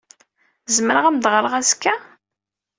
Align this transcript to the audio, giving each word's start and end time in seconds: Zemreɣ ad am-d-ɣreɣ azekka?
Zemreɣ 0.75 1.05
ad 1.05 1.09
am-d-ɣreɣ 1.13 1.53
azekka? 1.59 1.95